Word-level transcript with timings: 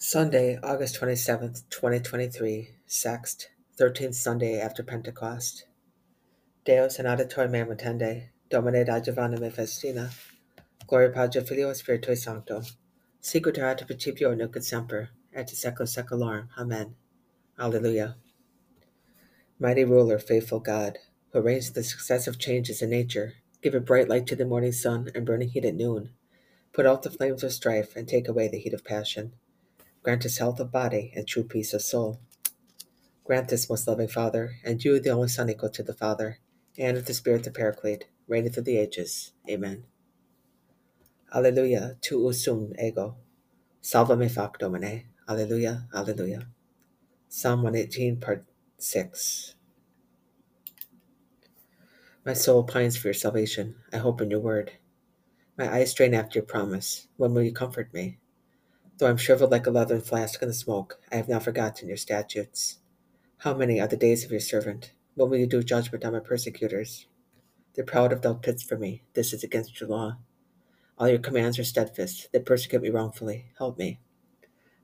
Sunday, 0.00 0.56
August 0.62 1.00
27th, 1.00 1.64
2023, 1.70 2.68
Sext, 2.86 3.46
13th 3.76 4.14
Sunday 4.14 4.60
after 4.60 4.84
Pentecost. 4.84 5.66
Deus 6.64 7.00
in 7.00 7.06
auditore 7.06 7.50
mem 7.50 7.66
attende, 7.66 8.28
Domine 8.48 8.86
adjuvanda 8.86 9.40
me 9.40 9.50
festina, 9.50 10.10
Gloria 10.86 11.10
Patri 11.10 11.40
Filio 11.40 11.72
Spiritui 11.72 12.16
Sancto, 12.16 12.64
Sicut 13.20 13.58
erat 13.58 13.84
principio 13.86 14.36
nunc 14.36 14.54
et 14.54 14.62
semper, 14.62 15.08
et 15.34 15.48
secula 15.48 15.88
seculorum. 15.88 16.46
Amen. 16.56 16.94
Alleluia. 17.58 18.14
Mighty 19.58 19.82
ruler, 19.82 20.20
faithful 20.20 20.60
God, 20.60 20.98
who 21.32 21.40
arranged 21.40 21.74
the 21.74 21.82
successive 21.82 22.38
changes 22.38 22.80
in 22.82 22.90
nature, 22.90 23.32
give 23.62 23.74
a 23.74 23.80
bright 23.80 24.08
light 24.08 24.28
to 24.28 24.36
the 24.36 24.44
morning 24.44 24.70
sun 24.70 25.10
and 25.12 25.26
burning 25.26 25.48
heat 25.48 25.64
at 25.64 25.74
noon, 25.74 26.10
put 26.72 26.86
out 26.86 27.02
the 27.02 27.10
flames 27.10 27.42
of 27.42 27.52
strife 27.52 27.96
and 27.96 28.06
take 28.06 28.28
away 28.28 28.46
the 28.46 28.60
heat 28.60 28.72
of 28.72 28.84
passion 28.84 29.32
Grant 30.08 30.24
us 30.24 30.38
health 30.38 30.58
of 30.58 30.72
body 30.72 31.12
and 31.14 31.28
true 31.28 31.44
peace 31.44 31.74
of 31.74 31.82
soul. 31.82 32.18
Grant 33.24 33.48
this, 33.48 33.68
most 33.68 33.86
loving 33.86 34.08
Father, 34.08 34.54
and 34.64 34.82
you, 34.82 34.98
the 34.98 35.10
only 35.10 35.28
Son, 35.28 35.50
equal 35.50 35.68
to 35.68 35.82
the 35.82 35.92
Father, 35.92 36.38
and 36.78 36.96
with 36.96 37.04
the 37.04 37.12
Spirit 37.12 37.44
the 37.44 37.50
Paraclete, 37.50 38.06
reigning 38.26 38.50
through 38.50 38.62
the 38.62 38.78
ages. 38.78 39.32
Amen. 39.50 39.84
Alleluia, 41.34 41.98
tu 42.00 42.20
usum 42.20 42.72
ego. 42.82 43.16
Salva 43.82 44.16
me 44.16 44.30
fac, 44.30 44.58
Domine. 44.58 45.08
Alleluia, 45.28 45.86
alleluia. 45.92 46.46
Psalm 47.28 47.62
118, 47.62 48.16
part 48.18 48.46
6. 48.78 49.56
My 52.24 52.32
soul 52.32 52.64
pines 52.64 52.96
for 52.96 53.08
your 53.08 53.12
salvation. 53.12 53.74
I 53.92 53.98
hope 53.98 54.22
in 54.22 54.30
your 54.30 54.40
word. 54.40 54.72
My 55.58 55.70
eyes 55.70 55.90
strain 55.90 56.14
after 56.14 56.38
your 56.38 56.46
promise. 56.46 57.08
When 57.18 57.34
will 57.34 57.42
you 57.42 57.52
comfort 57.52 57.92
me? 57.92 58.16
Though 58.98 59.06
I'm 59.06 59.16
shriveled 59.16 59.52
like 59.52 59.68
a 59.68 59.70
leathern 59.70 60.00
flask 60.00 60.42
in 60.42 60.48
the 60.48 60.54
smoke, 60.54 60.98
I 61.12 61.16
have 61.16 61.28
not 61.28 61.44
forgotten 61.44 61.86
your 61.86 61.96
statutes. 61.96 62.78
How 63.38 63.54
many 63.54 63.80
are 63.80 63.86
the 63.86 63.96
days 63.96 64.24
of 64.24 64.32
your 64.32 64.40
servant? 64.40 64.92
When 65.14 65.30
will 65.30 65.38
you 65.38 65.46
do 65.46 65.62
judgment 65.62 66.04
on 66.04 66.14
my 66.14 66.18
persecutors? 66.18 67.06
They're 67.74 67.84
proud 67.84 68.12
of 68.12 68.22
dug 68.22 68.42
pits 68.42 68.64
for 68.64 68.76
me. 68.76 69.04
This 69.14 69.32
is 69.32 69.44
against 69.44 69.80
your 69.80 69.88
law. 69.88 70.16
All 70.98 71.08
your 71.08 71.20
commands 71.20 71.60
are 71.60 71.64
steadfast. 71.64 72.32
They 72.32 72.40
persecute 72.40 72.82
me 72.82 72.88
wrongfully. 72.88 73.52
Help 73.56 73.78
me. 73.78 74.00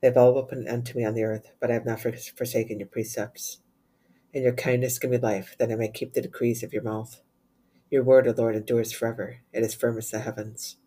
They 0.00 0.08
have 0.08 0.16
all 0.16 0.42
put 0.42 0.58
an 0.58 0.66
end 0.66 0.86
to 0.86 0.96
me 0.96 1.04
on 1.04 1.14
the 1.14 1.22
earth, 1.22 1.52
but 1.60 1.70
I 1.70 1.74
have 1.74 1.86
not 1.86 2.00
forsaken 2.00 2.80
your 2.80 2.88
precepts. 2.88 3.58
In 4.32 4.42
your 4.42 4.54
kindness 4.54 4.98
give 4.98 5.12
me 5.12 5.18
life, 5.18 5.54
that 5.60 5.70
I 5.70 5.76
may 5.76 5.88
keep 5.88 6.14
the 6.14 6.20
decrees 6.20 6.64
of 6.64 6.72
your 6.72 6.82
mouth. 6.82 7.20
Your 7.92 8.02
word, 8.02 8.26
O 8.26 8.34
Lord, 8.36 8.56
endures 8.56 8.90
forever. 8.90 9.42
It 9.52 9.62
is 9.62 9.72
firm 9.72 9.98
as 9.98 10.10
the 10.10 10.18
heavens. 10.18 10.78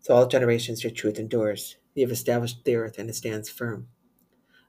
So 0.00 0.14
all 0.14 0.26
generations 0.26 0.82
your 0.82 0.92
truth 0.92 1.18
endures. 1.18 1.76
You 1.94 2.04
have 2.04 2.12
established 2.12 2.64
the 2.64 2.76
earth, 2.76 2.98
and 2.98 3.10
it 3.10 3.14
stands 3.14 3.48
firm. 3.48 3.88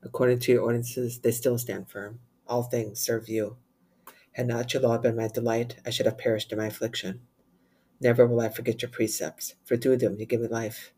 According 0.03 0.39
to 0.39 0.52
your 0.52 0.64
ordinances, 0.64 1.19
they 1.19 1.31
still 1.31 1.58
stand 1.58 1.89
firm. 1.89 2.19
All 2.47 2.63
things 2.63 3.00
serve 3.00 3.30
you. 3.30 3.58
Had 4.31 4.47
not 4.47 4.73
your 4.73 4.81
law 4.81 4.97
been 4.97 5.16
my 5.16 5.28
delight, 5.28 5.75
I 5.86 5.91
should 5.91 6.08
have 6.08 6.17
perished 6.17 6.52
in 6.52 6.58
my 6.58 6.67
affliction. 6.67 7.22
Never 8.00 8.25
will 8.25 8.41
I 8.41 8.50
forget 8.50 8.81
your 8.81 8.89
precepts, 8.89 9.55
for 9.63 9.78
through 9.78 9.97
them 9.97 10.17
you 10.19 10.25
give 10.25 10.41
me 10.41 10.47
life. 10.47 10.94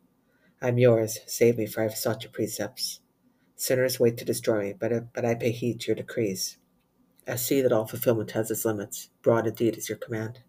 I 0.62 0.70
am 0.70 0.78
yours, 0.78 1.20
save 1.28 1.58
me, 1.58 1.66
for 1.66 1.82
I 1.82 1.84
have 1.84 1.98
sought 1.98 2.24
your 2.24 2.32
precepts. 2.32 3.02
Sinners 3.58 4.00
wait 4.00 4.18
to 4.18 4.26
destroy 4.26 4.68
me, 4.68 4.74
but 4.74 5.14
but 5.14 5.26
I 5.26 5.36
pay 5.36 5.52
heed 5.52 5.82
to 5.82 5.88
your 5.88 5.96
decrees. 5.96 6.58
I 7.28 7.36
see 7.36 7.62
that 7.62 7.74
all 7.74 7.86
fulfillment 7.86 8.32
has 8.32 8.50
its 8.50 8.64
limits. 8.64 9.10
Broad 9.22 9.48
indeed 9.48 9.78
is 9.78 9.90
your 9.90 9.98
command. 9.98 10.40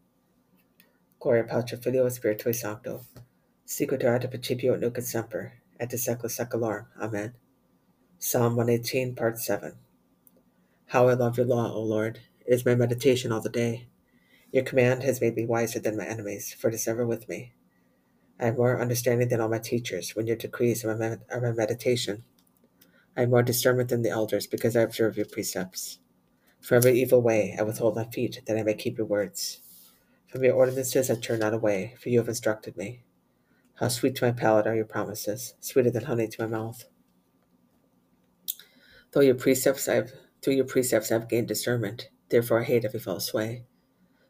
Gloria 1.19 1.45
Patri 1.45 1.79
Filio 1.79 2.07
Spiritui 2.07 2.55
Sancto. 2.55 3.05
Sicut 3.67 4.05
erat 4.05 4.29
principio 4.31 4.77
nunc 4.77 5.01
semper 5.01 5.55
et 5.85 5.91
de 5.91 5.99
secula 5.99 6.31
seculorum. 6.31 6.87
Amen. 6.99 7.35
Psalm 8.19 8.57
118, 8.57 9.15
Part 9.15 9.39
7. 9.39 9.75
How 10.87 11.09
I 11.09 11.13
love 11.13 11.37
your 11.37 11.47
law, 11.47 11.73
O 11.75 11.83
Lord! 11.83 12.21
It 12.47 12.55
is 12.55 12.65
my 12.65 12.75
meditation 12.75 13.31
all 13.31 13.43
the 13.43 13.51
day. 13.51 13.89
Your 14.51 14.65
command 14.65 15.03
has 15.03 15.21
made 15.21 15.35
me 15.35 15.45
wiser 15.45 15.79
than 15.79 15.99
my 15.99 16.07
enemies, 16.07 16.55
for 16.55 16.69
it 16.69 16.75
is 16.75 16.89
ever 16.89 17.07
with 17.07 17.29
me. 17.29 17.53
I 18.41 18.47
have 18.47 18.57
more 18.57 18.81
understanding 18.81 19.29
than 19.29 19.43
all 19.43 19.51
my 19.51 19.59
teachers, 19.59 20.17
when 20.17 20.27
your 20.27 20.37
decrees 20.37 20.85
are 20.87 20.97
my, 20.97 21.19
are 21.31 21.41
my 21.43 21.53
meditation. 21.53 22.25
I 23.15 23.21
have 23.21 23.31
more 23.31 23.43
discernment 23.43 23.91
than 23.91 24.01
the 24.01 24.11
elders, 24.11 24.47
because 24.47 24.75
I 24.77 24.81
observe 24.81 25.19
your 25.19 25.27
precepts. 25.27 25.99
From 26.61 26.79
every 26.79 26.99
evil 26.99 27.21
way 27.21 27.55
I 27.59 27.63
withhold 27.63 27.95
my 27.95 28.05
feet, 28.05 28.41
that 28.47 28.57
I 28.57 28.63
may 28.63 28.75
keep 28.75 28.97
your 28.97 29.07
words. 29.07 29.61
From 30.29 30.45
your 30.45 30.55
ordinances 30.55 31.11
I 31.11 31.17
turn 31.17 31.41
not 31.41 31.53
away, 31.53 31.95
for 32.01 32.09
you 32.09 32.21
have 32.21 32.29
instructed 32.29 32.75
me. 32.79 33.03
How 33.79 33.89
sweet 33.89 34.15
to 34.17 34.27
my 34.27 34.31
palate 34.31 34.69
are 34.69 34.77
your 34.77 34.85
promises, 34.85 35.55
sweeter 35.59 35.91
than 35.91 36.05
honey 36.05 36.29
to 36.29 36.43
my 36.43 36.47
mouth. 36.47 36.85
Though 39.11 39.21
your 39.21 39.35
precepts 39.35 39.89
I've 39.89 40.13
through 40.41 40.55
your 40.55 40.65
precepts 40.65 41.11
I've 41.11 41.29
gained 41.29 41.49
discernment, 41.49 42.09
therefore 42.29 42.61
I 42.61 42.65
hate 42.65 42.85
every 42.85 43.01
false 43.01 43.35
way. 43.35 43.65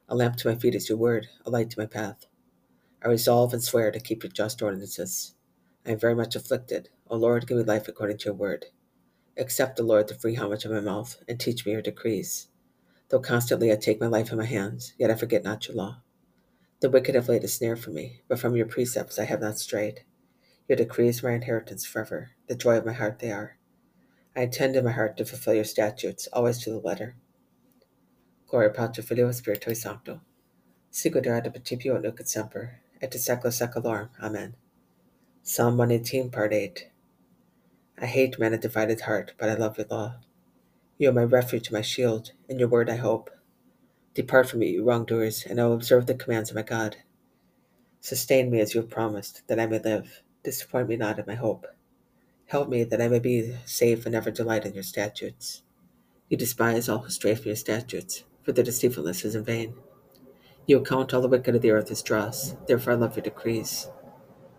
A 0.09 0.15
lamp 0.15 0.37
to 0.37 0.49
my 0.49 0.55
feet 0.55 0.75
is 0.75 0.89
your 0.89 0.97
word, 0.97 1.27
a 1.45 1.51
light 1.51 1.69
to 1.71 1.79
my 1.79 1.85
path. 1.85 2.25
I 3.03 3.09
resolve 3.09 3.53
and 3.53 3.63
swear 3.63 3.91
to 3.91 4.01
keep 4.01 4.23
your 4.23 4.33
just 4.33 4.63
ordinances. 4.63 5.35
I 5.85 5.91
am 5.91 5.99
very 5.99 6.15
much 6.15 6.37
afflicted. 6.37 6.89
O 7.09 7.17
Lord, 7.17 7.47
give 7.47 7.59
me 7.59 7.65
life 7.65 7.87
according 7.87 8.17
to 8.19 8.25
your 8.27 8.35
word. 8.35 8.67
Accept, 9.37 9.79
O 9.79 9.83
Lord, 9.83 10.09
the 10.09 10.15
free 10.15 10.37
homage 10.37 10.65
of 10.65 10.71
my 10.71 10.81
mouth, 10.81 11.17
and 11.29 11.39
teach 11.39 11.67
me 11.67 11.73
your 11.73 11.83
decrees. 11.83 12.49
Though 13.11 13.21
constantly 13.21 13.71
I 13.71 13.77
take 13.77 14.01
my 14.01 14.07
life 14.07 14.33
in 14.33 14.39
my 14.39 14.47
hands, 14.47 14.95
yet 14.99 15.11
I 15.11 15.17
forget 15.17 15.45
not 15.45 15.69
your 15.69 15.77
law. 15.77 16.01
The 16.85 16.91
wicked 16.91 17.15
have 17.15 17.31
laid 17.31 17.43
a 17.45 17.49
snare 17.49 17.77
for 17.77 17.93
me, 17.93 18.21
but 18.29 18.39
from 18.39 18.55
your 18.55 18.67
precepts 18.67 19.19
I 19.19 19.25
have 19.25 19.41
not 19.41 19.59
strayed. 19.59 20.05
Your 20.69 20.77
decrees 20.77 21.25
are 21.25 21.29
my 21.29 21.35
inheritance 21.35 21.87
forever. 21.87 22.33
The 22.47 22.57
joy 22.57 22.77
of 22.77 22.85
my 22.85 22.93
heart 22.93 23.21
they 23.21 23.33
are. 23.33 23.57
I 24.37 24.43
intend 24.43 24.77
in 24.77 24.85
my 24.85 24.91
heart 24.91 25.17
to 25.17 25.25
fulfill 25.25 25.55
your 25.55 25.65
statutes, 25.65 26.29
always 26.31 26.59
to 26.59 26.69
the 26.69 26.81
letter. 26.81 27.17
Gloria 28.47 28.69
Patri 28.69 29.03
Filio 29.03 29.31
Spiritui 29.31 29.75
Sancto. 29.75 30.21
Sicut 30.93 31.25
erat 31.25 31.51
principio 31.51 31.97
nunc 31.97 32.21
et 32.21 32.29
semper, 32.29 32.81
et 33.01 33.11
de 33.11 33.17
secula 33.17 33.51
seculorum. 33.51 34.11
Amen. 34.23 34.55
Psalm 35.43 35.79
118, 35.79 36.29
Part 36.29 36.53
8. 36.53 36.91
I 37.99 38.05
hate 38.05 38.39
men 38.39 38.53
of 38.53 38.61
divided 38.61 39.01
heart, 39.01 39.33
but 39.39 39.49
I 39.49 39.55
love 39.55 39.79
your 39.79 39.87
law. 39.91 40.17
You 40.99 41.09
are 41.09 41.13
my 41.15 41.25
refuge, 41.25 41.73
my 41.73 41.81
shield. 41.81 42.33
In 42.47 42.59
your 42.59 42.69
word 42.69 42.91
I 42.91 42.97
hope. 42.97 43.31
Depart 44.15 44.49
from 44.49 44.61
me, 44.61 44.69
you 44.69 44.85
wrongdoers, 44.85 45.45
and 45.45 45.61
I 45.61 45.67
will 45.67 45.75
observe 45.75 46.07
the 46.07 46.15
commands 46.15 46.51
of 46.51 46.57
my 46.57 46.63
God. 46.63 46.99
Sustain 48.01 48.49
me 48.49 48.61
as 48.61 48.73
you 48.73 48.81
have 48.81 48.91
promised, 48.91 49.43
that 49.49 49.59
I 49.59 49.67
may 49.67 49.81
live. 49.81 50.23
Disappoint 50.45 50.89
me 50.89 50.97
not 50.97 51.19
in 51.19 51.25
my 51.27 51.35
hope. 51.35 51.67
Help 52.47 52.69
me 52.69 52.85
that 52.85 53.01
I 53.01 53.09
may 53.09 53.19
be 53.19 53.57
safe 53.65 54.07
and 54.07 54.15
ever 54.15 54.31
delight 54.31 54.65
in 54.65 54.75
your 54.75 54.85
statutes. 54.85 55.63
You 56.29 56.37
despise 56.37 56.89
all 56.89 56.99
who 56.99 57.11
stray 57.11 57.35
from 57.35 57.47
your 57.47 57.57
statutes, 57.57 58.23
for 58.43 58.53
their 58.53 58.65
deceitfulness 58.65 59.25
is 59.25 59.35
in 59.35 59.43
vain. 59.43 59.75
You 60.67 60.79
account 60.79 61.13
all 61.13 61.21
the 61.21 61.29
wicked 61.29 61.57
of 61.57 61.63
the 61.63 61.73
earth 61.73 61.91
as 61.91 62.03
dross, 62.03 62.55
therefore 62.69 62.93
I 62.93 62.97
love 62.97 63.17
your 63.17 63.25
decrees. 63.25 63.89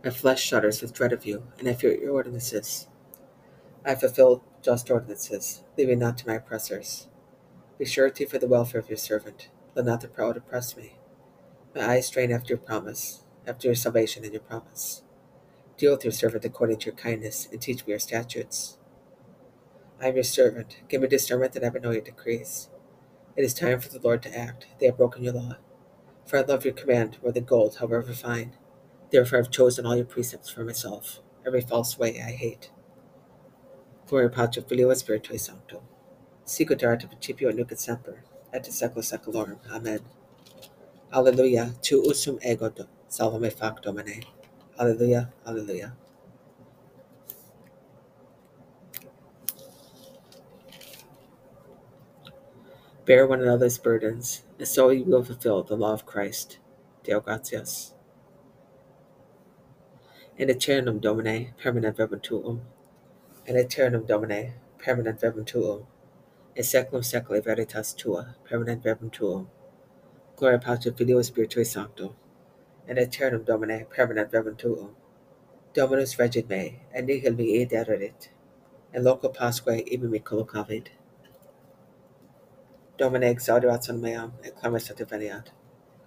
My 0.04 0.10
flesh 0.10 0.44
shudders 0.44 0.82
with 0.82 0.94
dread 0.94 1.14
of 1.14 1.26
you, 1.26 1.48
and 1.60 1.70
I 1.70 1.74
fear 1.74 1.96
your 1.96 2.12
ordinances. 2.12 2.88
I 3.86 3.96
fulfill 3.96 4.44
just 4.62 4.92
ordinances, 4.92 5.64
leaving 5.78 6.00
not 6.00 6.18
to 6.18 6.28
my 6.28 6.36
oppressors. 6.36 7.08
Be 7.78 7.86
surety 7.86 8.26
for 8.26 8.38
the 8.38 8.48
welfare 8.48 8.80
of 8.80 8.90
your 8.90 8.98
servant. 8.98 9.50
Let 9.76 9.86
not 9.86 10.02
the 10.02 10.08
proud 10.08 10.38
oppress 10.38 10.78
me. 10.78 10.96
My 11.76 11.86
eyes 11.86 12.08
strain 12.08 12.32
after 12.32 12.54
your 12.54 12.58
promise, 12.58 13.24
after 13.46 13.68
your 13.68 13.76
salvation 13.76 14.24
and 14.24 14.32
your 14.32 14.42
promise. 14.42 15.04
Deal 15.78 15.92
with 15.92 16.06
your 16.06 16.14
servant 16.14 16.46
according 16.46 16.78
to 16.80 16.86
your 16.86 16.96
kindness, 16.96 17.50
and 17.52 17.62
teach 17.62 17.86
me 17.86 17.92
your 17.92 18.00
statutes. 18.00 18.78
I 20.02 20.08
am 20.08 20.16
your 20.16 20.24
servant. 20.24 20.78
Give 20.88 21.02
me 21.02 21.08
discernment 21.10 21.52
that 21.54 21.66
I 21.66 21.70
may 21.70 21.80
know 21.82 21.92
your 21.92 22.02
decrees. 22.02 22.70
It 23.36 23.44
is 23.44 23.54
time 23.54 23.82
for 23.82 23.90
the 23.90 24.00
Lord 24.00 24.24
to 24.24 24.38
act. 24.38 24.68
They 24.80 24.86
have 24.86 24.98
broken 24.98 25.24
your 25.24 25.34
law. 25.34 25.58
For 26.26 26.38
I 26.38 26.42
love 26.42 26.64
your 26.64 26.74
command 26.74 27.18
more 27.22 27.34
than 27.34 27.44
gold, 27.44 27.78
however 27.78 28.14
fine. 28.14 28.56
Therefore 29.12 29.40
I 29.40 29.42
have 29.42 29.52
chosen 29.52 29.86
all 29.86 29.98
your 29.98 30.06
precepts 30.06 30.50
for 30.50 30.64
myself. 30.64 31.20
Every 31.46 31.62
false 31.62 32.00
way 32.00 32.22
I 32.22 32.32
hate. 32.32 32.72
Gloria 34.08 34.30
Patri 34.30 34.64
Filio 34.64 34.90
Spiritui 34.92 35.40
Sancto. 35.40 35.82
Erat 36.46 37.10
principio 37.10 37.52
nunc 37.52 37.72
et 37.72 37.80
semper, 37.80 38.24
et 38.54 38.64
secula 38.66 39.04
seculorum. 39.04 39.58
Amen. 39.72 40.00
Alleluia, 41.12 41.74
tu 41.82 42.04
usum 42.04 42.40
ego, 42.44 42.72
salva 43.08 43.40
me 43.40 43.50
fac, 43.50 43.82
Domine. 43.82 44.22
Alleluia, 44.78 45.34
alleluia. 45.46 45.94
Bear 53.06 53.26
one 53.26 53.42
another's 53.42 53.80
burdens, 53.80 54.44
and 54.60 54.68
so 54.68 54.90
you 54.90 55.04
will 55.04 55.24
fulfill 55.24 55.64
the 55.64 55.76
law 55.76 55.94
of 55.94 56.06
Christ. 56.06 56.60
Deo 57.04 57.22
gratias. 57.22 57.94
In 60.38 60.50
aeternum 60.50 61.00
Domine, 61.00 61.54
permanent 61.58 61.98
verbum 61.98 62.20
tuum. 62.20 62.62
In 63.48 63.58
aeternum 63.58 64.06
Domine, 64.06 64.54
permanent 64.78 65.20
verbum 65.20 65.46
tuum 65.46 65.88
in 66.56 66.64
seculum 66.64 67.04
seculi 67.04 67.44
veritas 67.44 67.94
tua, 67.94 68.36
permanent 68.44 68.84
verbum 68.84 69.10
tuum. 69.10 69.50
Gloria 70.36 70.60
Patri 70.60 70.92
Filio 70.92 71.20
Spiritui 71.20 71.66
Sancto, 71.66 72.16
in 72.88 72.98
aeternum 72.98 73.44
Domine, 73.44 73.86
permanent 73.90 74.32
verbum 74.32 74.56
tuum. 74.56 74.96
Dominus 75.74 76.16
regit 76.16 76.48
me, 76.50 76.82
et 76.94 77.06
nihil 77.06 77.36
me 77.36 77.62
id 77.62 77.72
erit. 77.72 78.30
and 78.96 79.04
loco 79.04 79.28
pasque 79.28 79.84
ibi 79.92 80.08
me 80.08 80.20
collocavid. 80.20 80.88
Domine 82.98 83.24
exaudirat 83.24 83.84
son 83.84 84.02
meam, 84.02 84.34
et 84.44 84.56
clamis 84.56 84.88
veniat. 84.88 85.48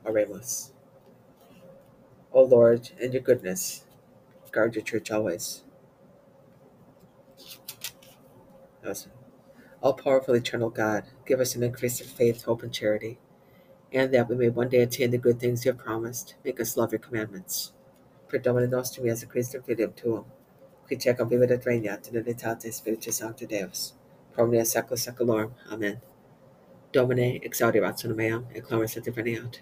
Oremus. 0.07 0.71
O 2.33 2.43
Lord, 2.45 2.91
in 2.99 3.13
your 3.13 3.21
goodness, 3.21 3.85
guard 4.53 4.75
your 4.75 4.85
church 4.85 5.11
always. 5.11 5.63
All 9.81 9.93
powerful, 9.93 10.35
eternal 10.35 10.71
God, 10.71 11.05
give 11.25 11.39
us 11.39 11.55
an 11.55 11.63
increase 11.63 12.01
of 12.01 12.09
faith, 12.09 12.43
hope, 12.43 12.65
and 12.65 12.73
charity, 12.73 13.19
and 13.93 14.13
that 14.13 14.29
we 14.29 14.35
may 14.35 14.49
one 14.49 14.69
day 14.69 14.83
attain 14.83 15.13
the 15.13 15.19
good 15.19 15.39
things 15.39 15.65
you 15.65 15.71
have 15.71 15.79
promised. 15.79 16.35
Make 16.45 16.61
us 16.61 16.77
love 16.77 16.91
your 16.91 16.99
commandments. 16.99 17.73
Per 18.29 18.39
Domine 18.39 18.69
nostrum 18.69 19.07
Iesu 19.07 19.27
Christum 19.27 19.63
filium 19.63 19.95
tuum, 19.95 20.25
qui 20.87 20.97
tecum 20.97 21.31
vivit 21.31 21.53
et 21.53 21.65
regnat 21.65 22.09
in 22.09 22.23
unitate 22.23 22.73
Spiritus 22.73 23.17
Sancti 23.19 23.47
Deus, 23.47 23.93
pro 24.33 24.45
omnia 24.45 24.63
secula 24.63 24.99
seculorum. 24.99 25.53
Amen. 25.71 26.01
Domine 26.93 27.41
exaudirat 27.41 27.99
sonum 27.99 28.17
meam, 28.17 28.47
et 28.55 28.65
clamis 28.65 28.97
et 28.97 29.05
veniat. 29.05 29.61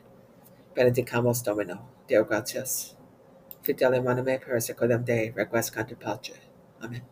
Benedicamus 0.74 1.44
Domino, 1.44 1.88
Deo 2.08 2.24
gratias. 2.24 2.94
Fidelium 3.62 4.08
anime 4.08 4.40
per 4.40 4.60
secundum 4.60 5.04
Dei 5.04 5.30
requiescant 5.30 5.90
in 5.90 5.96
pace. 5.96 6.38
Amen. 6.82 7.02